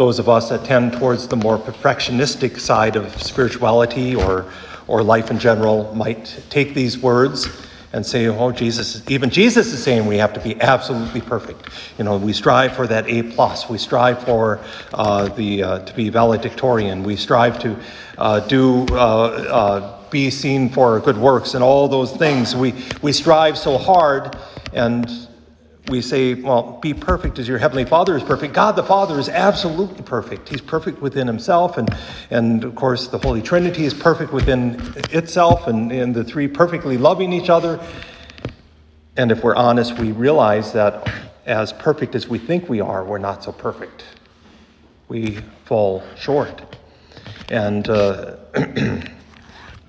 those 0.00 0.18
of 0.18 0.30
us 0.30 0.48
that 0.48 0.64
tend 0.64 0.94
towards 0.94 1.28
the 1.28 1.36
more 1.36 1.58
perfectionistic 1.58 2.58
side 2.58 2.96
of 2.96 3.22
spirituality 3.22 4.16
or, 4.16 4.46
or 4.88 5.02
life 5.02 5.30
in 5.30 5.38
general 5.38 5.94
might 5.94 6.42
take 6.48 6.72
these 6.72 6.96
words 6.96 7.46
and 7.92 8.06
say, 8.06 8.26
oh, 8.28 8.50
Jesus, 8.50 9.02
even 9.10 9.28
Jesus 9.28 9.74
is 9.74 9.84
saying 9.84 10.06
we 10.06 10.16
have 10.16 10.32
to 10.32 10.40
be 10.40 10.58
absolutely 10.62 11.20
perfect. 11.20 11.68
You 11.98 12.04
know, 12.04 12.16
we 12.16 12.32
strive 12.32 12.74
for 12.74 12.86
that 12.86 13.10
A 13.10 13.24
plus. 13.24 13.68
We 13.68 13.76
strive 13.76 14.24
for 14.24 14.60
uh, 14.94 15.28
the 15.28 15.62
uh, 15.62 15.78
to 15.80 15.94
be 15.94 16.08
valedictorian. 16.08 17.02
We 17.02 17.14
strive 17.14 17.58
to 17.58 17.78
uh, 18.16 18.40
do 18.40 18.86
uh, 18.92 18.94
uh, 18.96 20.08
be 20.08 20.30
seen 20.30 20.70
for 20.70 20.98
good 21.00 21.18
works 21.18 21.52
and 21.52 21.62
all 21.62 21.88
those 21.88 22.16
things. 22.16 22.56
We 22.56 22.72
we 23.02 23.12
strive 23.12 23.58
so 23.58 23.76
hard 23.76 24.34
and 24.72 25.28
we 25.90 26.00
say, 26.00 26.34
well, 26.34 26.78
be 26.80 26.94
perfect 26.94 27.38
as 27.40 27.48
your 27.48 27.58
heavenly 27.58 27.84
Father 27.84 28.16
is 28.16 28.22
perfect. 28.22 28.54
God 28.54 28.76
the 28.76 28.82
Father 28.82 29.18
is 29.18 29.28
absolutely 29.28 30.02
perfect. 30.02 30.48
He's 30.48 30.60
perfect 30.60 31.02
within 31.02 31.26
himself. 31.26 31.76
And, 31.76 31.94
and 32.30 32.64
of 32.64 32.76
course, 32.76 33.08
the 33.08 33.18
Holy 33.18 33.42
Trinity 33.42 33.84
is 33.84 33.92
perfect 33.92 34.32
within 34.32 34.80
itself, 35.10 35.66
and, 35.66 35.90
and 35.90 36.14
the 36.14 36.22
three 36.22 36.46
perfectly 36.46 36.96
loving 36.96 37.32
each 37.32 37.50
other. 37.50 37.80
And 39.16 39.32
if 39.32 39.42
we're 39.42 39.56
honest, 39.56 39.98
we 39.98 40.12
realize 40.12 40.72
that 40.72 41.12
as 41.44 41.72
perfect 41.72 42.14
as 42.14 42.28
we 42.28 42.38
think 42.38 42.68
we 42.68 42.80
are, 42.80 43.04
we're 43.04 43.18
not 43.18 43.42
so 43.42 43.50
perfect. 43.50 44.04
We 45.08 45.40
fall 45.64 46.04
short. 46.16 46.76
And 47.50 47.88
uh, 47.88 48.36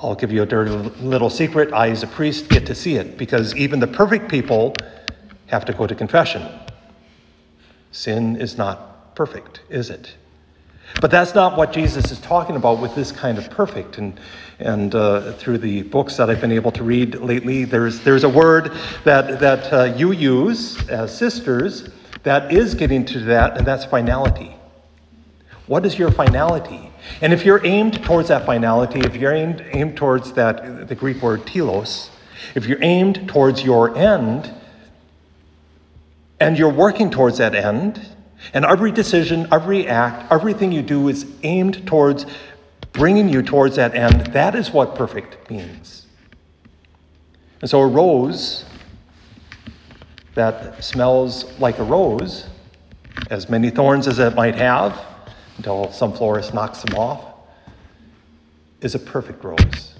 I'll 0.00 0.14
give 0.14 0.32
you 0.32 0.42
a 0.42 0.46
dirty 0.46 0.70
little 0.70 1.28
secret. 1.28 1.72
I, 1.74 1.90
as 1.90 2.02
a 2.02 2.06
priest, 2.06 2.48
get 2.48 2.64
to 2.66 2.74
see 2.74 2.96
it 2.96 3.18
because 3.18 3.54
even 3.54 3.78
the 3.78 3.86
perfect 3.86 4.30
people 4.30 4.74
have 5.52 5.66
to 5.66 5.72
go 5.74 5.86
to 5.86 5.94
confession. 5.94 6.42
Sin 7.92 8.36
is 8.36 8.56
not 8.56 9.14
perfect, 9.14 9.60
is 9.68 9.90
it? 9.90 10.14
But 11.00 11.10
that's 11.10 11.34
not 11.34 11.56
what 11.56 11.72
Jesus 11.72 12.10
is 12.10 12.18
talking 12.20 12.56
about 12.56 12.80
with 12.80 12.94
this 12.94 13.12
kind 13.12 13.36
of 13.36 13.50
perfect. 13.50 13.98
And, 13.98 14.18
and 14.58 14.94
uh, 14.94 15.32
through 15.34 15.58
the 15.58 15.82
books 15.82 16.16
that 16.16 16.30
I've 16.30 16.40
been 16.40 16.52
able 16.52 16.72
to 16.72 16.82
read 16.82 17.16
lately, 17.16 17.64
there's, 17.64 18.00
there's 18.00 18.24
a 18.24 18.28
word 18.28 18.72
that, 19.04 19.40
that 19.40 19.72
uh, 19.72 19.84
you 19.96 20.12
use 20.12 20.88
as 20.88 21.16
sisters 21.16 21.90
that 22.22 22.52
is 22.52 22.74
getting 22.74 23.04
to 23.06 23.20
that, 23.20 23.58
and 23.58 23.66
that's 23.66 23.84
finality. 23.84 24.54
What 25.66 25.84
is 25.84 25.98
your 25.98 26.10
finality? 26.10 26.90
And 27.20 27.32
if 27.32 27.44
you're 27.44 27.64
aimed 27.66 28.02
towards 28.04 28.28
that 28.28 28.46
finality, 28.46 29.00
if 29.00 29.16
you're 29.16 29.34
aimed, 29.34 29.64
aimed 29.72 29.96
towards 29.96 30.32
that, 30.32 30.88
the 30.88 30.94
Greek 30.94 31.20
word 31.20 31.46
telos, 31.46 32.10
if 32.54 32.66
you're 32.66 32.82
aimed 32.82 33.28
towards 33.28 33.62
your 33.62 33.96
end, 33.96 34.52
and 36.42 36.58
you're 36.58 36.72
working 36.72 37.08
towards 37.08 37.38
that 37.38 37.54
end, 37.54 38.04
and 38.52 38.64
every 38.64 38.90
decision, 38.90 39.46
every 39.52 39.86
act, 39.86 40.30
everything 40.32 40.72
you 40.72 40.82
do 40.82 41.08
is 41.08 41.24
aimed 41.44 41.86
towards 41.86 42.26
bringing 42.92 43.28
you 43.28 43.42
towards 43.42 43.76
that 43.76 43.94
end. 43.94 44.32
That 44.32 44.56
is 44.56 44.72
what 44.72 44.96
perfect 44.96 45.48
means. 45.48 46.06
And 47.60 47.70
so 47.70 47.80
a 47.80 47.86
rose 47.86 48.64
that 50.34 50.82
smells 50.82 51.58
like 51.60 51.78
a 51.78 51.84
rose, 51.84 52.48
as 53.30 53.48
many 53.48 53.70
thorns 53.70 54.08
as 54.08 54.18
it 54.18 54.34
might 54.34 54.56
have, 54.56 55.00
until 55.58 55.92
some 55.92 56.12
florist 56.12 56.52
knocks 56.52 56.82
them 56.82 56.96
off, 56.96 57.24
is 58.80 58.96
a 58.96 58.98
perfect 58.98 59.44
rose, 59.44 59.94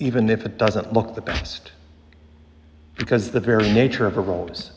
even 0.00 0.28
if 0.28 0.44
it 0.44 0.58
doesn't 0.58 0.92
look 0.92 1.14
the 1.14 1.20
best 1.20 1.70
because 2.96 3.30
the 3.30 3.40
very 3.40 3.70
nature 3.72 4.06
of 4.06 4.16
a 4.16 4.20
rose. 4.20 4.72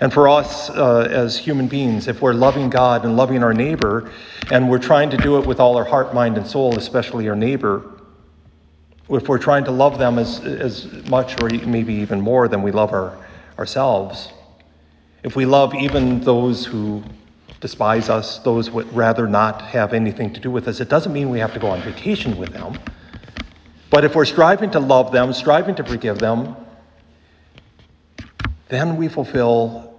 And 0.00 0.12
for 0.12 0.28
us 0.28 0.70
uh, 0.70 1.08
as 1.10 1.38
human 1.38 1.68
beings, 1.68 2.08
if 2.08 2.20
we're 2.20 2.32
loving 2.32 2.70
God 2.70 3.04
and 3.04 3.16
loving 3.16 3.42
our 3.42 3.54
neighbor, 3.54 4.10
and 4.50 4.68
we're 4.68 4.78
trying 4.78 5.10
to 5.10 5.16
do 5.16 5.38
it 5.38 5.46
with 5.46 5.60
all 5.60 5.76
our 5.76 5.84
heart, 5.84 6.14
mind, 6.14 6.36
and 6.36 6.46
soul, 6.46 6.76
especially 6.76 7.28
our 7.28 7.36
neighbor, 7.36 7.90
if 9.10 9.28
we're 9.28 9.38
trying 9.38 9.64
to 9.64 9.70
love 9.70 9.98
them 9.98 10.18
as, 10.18 10.40
as 10.40 10.90
much 11.08 11.40
or 11.42 11.48
maybe 11.66 11.94
even 11.94 12.20
more 12.20 12.48
than 12.48 12.62
we 12.62 12.72
love 12.72 12.92
our, 12.92 13.16
ourselves, 13.58 14.30
if 15.22 15.36
we 15.36 15.46
love 15.46 15.74
even 15.74 16.20
those 16.20 16.64
who 16.64 17.02
despise 17.60 18.08
us, 18.08 18.38
those 18.40 18.70
would 18.70 18.90
rather 18.94 19.26
not 19.26 19.62
have 19.62 19.94
anything 19.94 20.32
to 20.32 20.40
do 20.40 20.50
with 20.50 20.68
us, 20.68 20.80
it 20.80 20.88
doesn't 20.88 21.12
mean 21.12 21.30
we 21.30 21.38
have 21.38 21.52
to 21.54 21.58
go 21.58 21.68
on 21.68 21.80
vacation 21.82 22.36
with 22.36 22.52
them. 22.52 22.78
But 23.90 24.04
if 24.04 24.14
we're 24.14 24.24
striving 24.24 24.70
to 24.72 24.80
love 24.80 25.12
them, 25.12 25.32
striving 25.32 25.74
to 25.76 25.84
forgive 25.84 26.18
them, 26.18 26.56
then 28.74 28.96
we 28.96 29.08
fulfill 29.08 29.94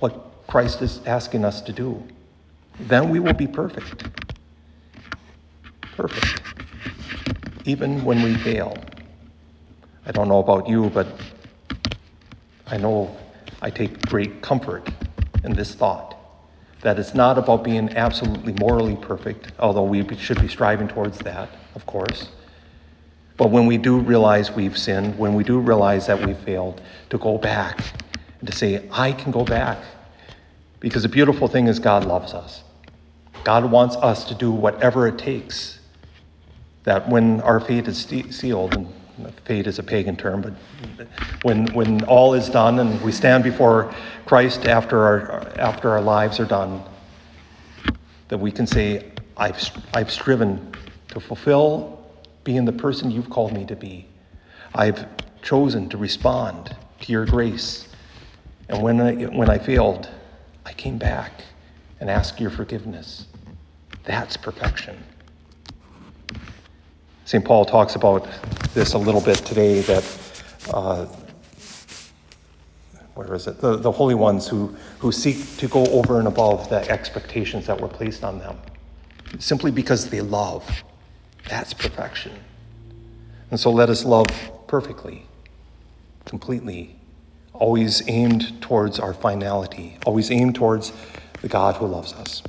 what 0.00 0.46
Christ 0.48 0.82
is 0.82 1.00
asking 1.06 1.44
us 1.44 1.60
to 1.62 1.72
do. 1.72 2.02
Then 2.80 3.08
we 3.08 3.20
will 3.20 3.34
be 3.34 3.46
perfect. 3.46 4.04
Perfect. 5.96 6.42
Even 7.64 8.04
when 8.04 8.22
we 8.22 8.34
fail. 8.34 8.84
I 10.04 10.10
don't 10.12 10.28
know 10.28 10.40
about 10.40 10.68
you, 10.68 10.90
but 10.90 11.06
I 12.66 12.76
know 12.76 13.16
I 13.60 13.70
take 13.70 14.06
great 14.06 14.42
comfort 14.42 14.90
in 15.44 15.54
this 15.54 15.74
thought 15.74 16.16
that 16.80 16.98
it's 16.98 17.14
not 17.14 17.38
about 17.38 17.62
being 17.62 17.90
absolutely 17.90 18.52
morally 18.52 18.96
perfect, 18.96 19.48
although 19.60 19.84
we 19.84 20.04
should 20.16 20.40
be 20.40 20.48
striving 20.48 20.88
towards 20.88 21.20
that, 21.20 21.48
of 21.76 21.86
course. 21.86 22.28
But 23.36 23.50
when 23.50 23.66
we 23.66 23.78
do 23.78 23.98
realize 23.98 24.50
we've 24.50 24.76
sinned, 24.76 25.18
when 25.18 25.34
we 25.34 25.44
do 25.44 25.58
realize 25.58 26.06
that 26.06 26.22
we've 26.22 26.38
failed, 26.38 26.80
to 27.10 27.18
go 27.18 27.38
back 27.38 27.82
and 28.38 28.46
to 28.46 28.52
say, 28.52 28.88
I 28.92 29.12
can 29.12 29.32
go 29.32 29.44
back. 29.44 29.78
Because 30.80 31.02
the 31.02 31.08
beautiful 31.08 31.48
thing 31.48 31.68
is, 31.68 31.78
God 31.78 32.04
loves 32.04 32.34
us. 32.34 32.64
God 33.44 33.70
wants 33.70 33.96
us 33.96 34.24
to 34.26 34.34
do 34.34 34.50
whatever 34.50 35.06
it 35.06 35.18
takes. 35.18 35.80
That 36.84 37.08
when 37.08 37.40
our 37.42 37.60
fate 37.60 37.88
is 37.88 37.98
sealed, 38.30 38.74
and 38.74 38.92
fate 39.44 39.66
is 39.66 39.78
a 39.78 39.82
pagan 39.82 40.16
term, 40.16 40.42
but 40.42 40.54
when, 41.42 41.72
when 41.72 42.04
all 42.04 42.34
is 42.34 42.48
done 42.48 42.78
and 42.78 43.00
we 43.02 43.12
stand 43.12 43.44
before 43.44 43.94
Christ 44.26 44.66
after 44.66 44.98
our, 45.00 45.52
after 45.58 45.90
our 45.90 46.00
lives 46.00 46.40
are 46.40 46.44
done, 46.44 46.82
that 48.28 48.38
we 48.38 48.50
can 48.50 48.66
say, 48.66 49.12
I've, 49.36 49.58
I've 49.92 50.10
striven 50.10 50.76
to 51.10 51.20
fulfill 51.20 52.01
being 52.44 52.64
the 52.64 52.72
person 52.72 53.10
you've 53.10 53.30
called 53.30 53.52
me 53.52 53.64
to 53.66 53.76
be. 53.76 54.06
I've 54.74 55.06
chosen 55.42 55.88
to 55.90 55.96
respond 55.96 56.76
to 57.00 57.12
your 57.12 57.26
grace. 57.26 57.88
And 58.68 58.82
when 58.82 59.00
I, 59.00 59.14
when 59.24 59.50
I 59.50 59.58
failed, 59.58 60.08
I 60.64 60.72
came 60.72 60.98
back 60.98 61.44
and 62.00 62.08
asked 62.10 62.40
your 62.40 62.50
forgiveness. 62.50 63.26
That's 64.04 64.36
perfection. 64.36 65.02
St. 67.24 67.44
Paul 67.44 67.64
talks 67.64 67.94
about 67.94 68.26
this 68.74 68.94
a 68.94 68.98
little 68.98 69.20
bit 69.20 69.38
today 69.38 69.80
that, 69.82 70.42
uh, 70.72 71.06
where 73.14 73.34
is 73.34 73.46
it? 73.46 73.60
The, 73.60 73.76
the 73.76 73.92
holy 73.92 74.14
ones 74.14 74.48
who, 74.48 74.74
who 74.98 75.12
seek 75.12 75.56
to 75.58 75.68
go 75.68 75.84
over 75.86 76.18
and 76.18 76.26
above 76.26 76.68
the 76.68 76.88
expectations 76.90 77.66
that 77.66 77.80
were 77.80 77.88
placed 77.88 78.24
on 78.24 78.38
them 78.38 78.58
simply 79.38 79.70
because 79.70 80.10
they 80.10 80.20
love. 80.20 80.64
That's 81.48 81.74
perfection. 81.74 82.32
And 83.50 83.60
so 83.60 83.70
let 83.70 83.90
us 83.90 84.04
love 84.04 84.26
perfectly, 84.66 85.26
completely, 86.24 86.96
always 87.52 88.02
aimed 88.08 88.62
towards 88.62 88.98
our 88.98 89.12
finality, 89.12 89.98
always 90.06 90.30
aimed 90.30 90.54
towards 90.54 90.92
the 91.42 91.48
God 91.48 91.76
who 91.76 91.86
loves 91.86 92.12
us. 92.14 92.42